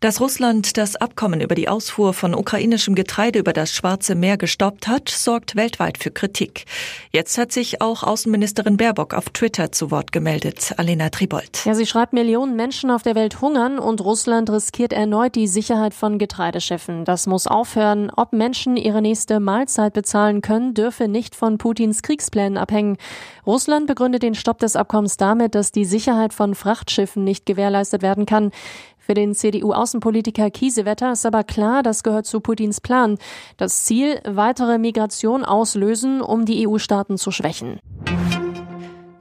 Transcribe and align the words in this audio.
Dass 0.00 0.20
Russland 0.20 0.76
das 0.76 0.94
Abkommen 0.94 1.40
über 1.40 1.56
die 1.56 1.68
Ausfuhr 1.68 2.14
von 2.14 2.32
ukrainischem 2.32 2.94
Getreide 2.94 3.40
über 3.40 3.52
das 3.52 3.72
Schwarze 3.72 4.14
Meer 4.14 4.36
gestoppt 4.36 4.86
hat, 4.86 5.08
sorgt 5.08 5.56
weltweit 5.56 5.98
für 5.98 6.12
Kritik. 6.12 6.66
Jetzt 7.10 7.36
hat 7.36 7.50
sich 7.50 7.82
auch 7.82 8.04
Außenministerin 8.04 8.76
Baerbock 8.76 9.12
auf 9.12 9.30
Twitter 9.30 9.72
zu 9.72 9.90
Wort 9.90 10.12
gemeldet. 10.12 10.72
Alena 10.76 11.08
Tribold. 11.08 11.64
Ja, 11.64 11.74
sie 11.74 11.84
schreibt, 11.84 12.12
Millionen 12.12 12.54
Menschen 12.54 12.92
auf 12.92 13.02
der 13.02 13.16
Welt 13.16 13.40
hungern 13.40 13.80
und 13.80 14.00
Russland 14.00 14.48
riskiert 14.50 14.92
erneut 14.92 15.34
die 15.34 15.48
Sicherheit 15.48 15.94
von 15.94 16.18
Getreideschiffen. 16.18 17.04
Das 17.04 17.26
muss 17.26 17.48
aufhören. 17.48 18.12
Ob 18.16 18.32
Menschen 18.32 18.76
ihre 18.76 19.02
nächste 19.02 19.40
Mahlzeit 19.40 19.94
bezahlen 19.94 20.42
können, 20.42 20.74
dürfe 20.74 21.08
nicht 21.08 21.34
von 21.34 21.58
Putins 21.58 22.02
Kriegsplänen 22.02 22.56
abhängen. 22.56 22.98
Russland 23.44 23.88
begründet 23.88 24.22
den 24.22 24.36
Stopp 24.36 24.60
des 24.60 24.76
Abkommens 24.76 25.16
damit, 25.16 25.56
dass 25.56 25.72
die 25.72 25.84
Sicherheit 25.84 26.34
von 26.34 26.54
Frachtschiffen 26.54 27.24
nicht 27.24 27.46
gewährleistet 27.46 28.02
werden 28.02 28.26
kann. 28.26 28.52
Für 29.10 29.14
den 29.14 29.34
CDU-Außenpolitiker 29.34 30.50
Kiesewetter 30.50 31.12
ist 31.12 31.24
aber 31.24 31.42
klar, 31.42 31.82
das 31.82 32.02
gehört 32.02 32.26
zu 32.26 32.40
Putins 32.40 32.82
Plan. 32.82 33.16
Das 33.56 33.84
Ziel, 33.84 34.20
weitere 34.26 34.76
Migration 34.76 35.46
auslösen, 35.46 36.20
um 36.20 36.44
die 36.44 36.68
EU-Staaten 36.68 37.16
zu 37.16 37.30
schwächen. 37.30 37.80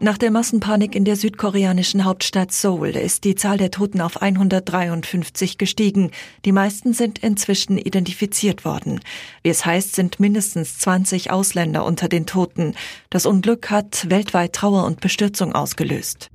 Nach 0.01 0.17
der 0.17 0.29
Massenpanik 0.29 0.93
in 0.93 1.05
der 1.05 1.15
südkoreanischen 1.15 2.03
Hauptstadt 2.03 2.51
Seoul 2.51 2.89
ist 2.89 3.23
die 3.23 3.35
Zahl 3.35 3.57
der 3.57 3.71
Toten 3.71 4.01
auf 4.01 4.21
153 4.21 5.57
gestiegen. 5.57 6.11
Die 6.43 6.51
meisten 6.51 6.91
sind 6.91 7.19
inzwischen 7.19 7.77
identifiziert 7.77 8.65
worden. 8.65 8.99
Wie 9.41 9.49
es 9.49 9.65
heißt, 9.65 9.95
sind 9.95 10.19
mindestens 10.19 10.79
20 10.79 11.31
Ausländer 11.31 11.85
unter 11.85 12.09
den 12.09 12.25
Toten. 12.25 12.75
Das 13.09 13.25
Unglück 13.25 13.69
hat 13.69 14.09
weltweit 14.09 14.51
Trauer 14.51 14.83
und 14.83 14.99
Bestürzung 14.99 15.55
ausgelöst. 15.55 16.29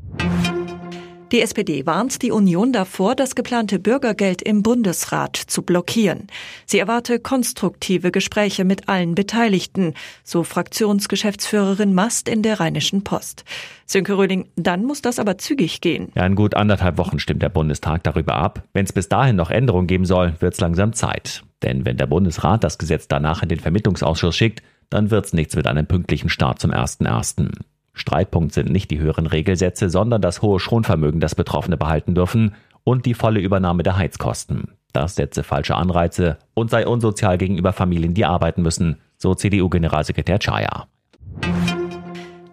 Die 1.33 1.41
SPD 1.41 1.87
warnt 1.87 2.21
die 2.21 2.31
Union 2.31 2.75
davor, 2.75 3.15
das 3.15 3.35
geplante 3.35 3.79
Bürgergeld 3.79 4.43
im 4.43 4.63
Bundesrat 4.63 5.35
zu 5.35 5.63
blockieren. 5.63 6.27
Sie 6.67 6.79
erwarte 6.79 7.21
konstruktive 7.21 8.11
Gespräche 8.11 8.67
mit 8.67 8.91
allen 8.91 9.15
Beteiligten, 9.15 9.95
so 10.25 10.45
Fraktionsgeschäftsführerin 10.45 11.95
Mast 11.95 12.29
in 12.29 12.43
der 12.43 12.61
Rheinischen 12.61 13.03
Post. 13.03 13.47
Sönke 13.87 14.19
Röding, 14.19 14.51
dann 14.57 14.85
muss 14.85 15.01
das 15.01 15.19
aber 15.19 15.39
zügig 15.39 15.81
gehen. 15.81 16.13
Ja, 16.15 16.27
in 16.27 16.35
gut 16.35 16.55
anderthalb 16.55 16.99
Wochen 16.99 17.19
stimmt 17.19 17.43
der 17.43 17.49
Bundestag 17.49 18.03
darüber 18.03 18.35
ab. 18.35 18.65
Wenn 18.75 18.85
es 18.85 18.93
bis 18.93 19.09
dahin 19.09 19.37
noch 19.37 19.51
Änderungen 19.51 19.87
geben 19.87 20.05
soll, 20.05 20.35
wird 20.41 20.53
es 20.53 20.61
langsam 20.61 20.93
Zeit. 20.93 21.45
Denn 21.63 21.87
wenn 21.87 21.97
der 21.97 22.07
Bundesrat 22.09 22.63
das 22.63 22.77
Gesetz 22.77 23.09
danach 23.09 23.43
in 23.43 23.49
den 23.49 23.61
Vermittlungsausschuss 23.61 24.37
schickt, 24.37 24.63
dann 24.91 25.11
wird 25.11 25.25
es 25.25 25.33
nichts 25.33 25.57
mit 25.57 25.67
einem 25.67 25.87
pünktlichen 25.87 26.29
Start 26.29 26.61
zum 26.61 26.73
1.1. 26.73 27.51
Streitpunkt 27.95 28.53
sind 28.55 28.71
nicht 28.71 28.91
die 28.91 28.99
höheren 28.99 29.27
Regelsätze, 29.27 29.91
sondern 29.91 30.23
das 30.23 30.43
hohe 30.43 30.61
Schonvermögen, 30.61 31.21
das 31.21 31.35
Betroffene 31.35 31.77
behalten 31.77 32.15
dürfen 32.15 32.55
und 32.85 33.07
die 33.07 33.15
volle 33.15 33.41
Übernahme 33.41 33.83
der 33.83 33.97
Heizkosten. 33.97 34.73
Das 34.93 35.15
setze 35.15 35.43
falsche 35.43 35.75
Anreize 35.75 36.39
und 36.55 36.71
sei 36.71 36.87
unsozial 36.87 37.39
gegenüber 37.39 37.73
Familien, 37.73 38.15
die 38.15 38.25
arbeiten 38.25 38.63
müssen, 38.63 39.01
so 39.17 39.35
CDU-Generalsekretär 39.35 40.39
Chaya. 40.39 40.87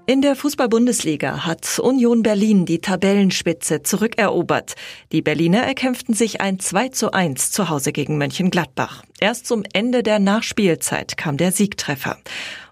In 0.10 0.24
der 0.24 0.36
Fußball-Bundesliga 0.36 1.46
hat 1.46 1.78
Union 1.78 2.24
Berlin 2.24 2.66
die 2.66 2.80
Tabellenspitze 2.80 3.84
zurückerobert. 3.84 4.74
Die 5.12 5.22
Berliner 5.22 5.60
erkämpften 5.60 6.16
sich 6.16 6.42
ein 6.42 6.60
2 6.60 6.90
zu 6.90 7.12
1 7.14 7.52
zu 7.52 7.70
Hause 7.70 7.92
gegen 7.92 8.18
Mönchengladbach. 8.18 9.04
Erst 9.20 9.46
zum 9.46 9.62
Ende 9.72 10.02
der 10.02 10.18
Nachspielzeit 10.18 11.16
kam 11.16 11.38
der 11.38 11.52
Siegtreffer. 11.52 12.18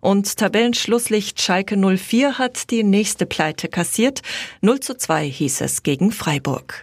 Und 0.01 0.35
Tabellenschlusslicht 0.35 1.39
Schalke 1.39 1.77
04 1.77 2.39
hat 2.39 2.71
die 2.71 2.81
nächste 2.81 3.27
Pleite 3.27 3.67
kassiert. 3.67 4.23
0 4.61 4.79
zu 4.79 4.97
2 4.97 5.29
hieß 5.29 5.61
es 5.61 5.83
gegen 5.83 6.11
Freiburg. 6.11 6.81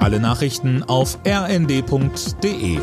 Alle 0.00 0.18
Nachrichten 0.18 0.82
auf 0.82 1.16
rnd.de 1.24 2.80